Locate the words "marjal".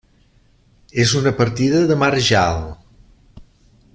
2.05-2.65